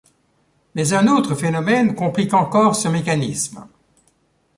Mais 0.73 0.93
un 0.93 1.05
autre 1.05 1.35
phénomène 1.35 1.93
complique 1.93 2.33
encore 2.33 2.75
ce 2.75 2.87
mécanisme. 2.87 3.67